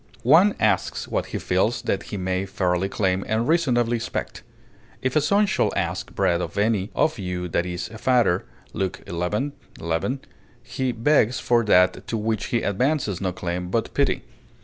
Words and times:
One 0.23 0.55
asks 0.59 1.07
what 1.07 1.27
he 1.27 1.37
feels 1.37 1.83
that 1.83 2.01
he 2.09 2.17
may 2.17 2.47
fairly 2.47 2.89
claim 2.89 3.23
and 3.27 3.47
reasonably 3.47 3.97
expect; 3.97 4.41
"if 5.03 5.15
a 5.15 5.21
son 5.21 5.45
shall 5.45 5.71
ask 5.75 6.15
bread 6.15 6.41
of 6.41 6.57
any 6.57 6.89
of 6.95 7.19
you 7.19 7.47
that 7.49 7.67
is 7.67 7.87
a 7.89 7.99
father," 7.99 8.43
Luke 8.73 9.03
xi, 9.05 9.11
11; 9.79 10.21
he 10.63 10.91
begs 10.91 11.39
for 11.39 11.63
that 11.65 12.07
to 12.07 12.17
which 12.17 12.45
he 12.47 12.63
advances 12.63 13.21
no 13.21 13.31
claim 13.31 13.69
but 13.69 13.93
pity. 13.93 14.23